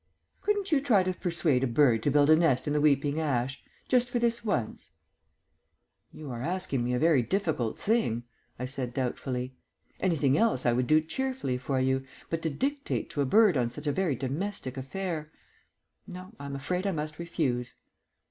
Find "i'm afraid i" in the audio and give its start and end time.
16.39-16.91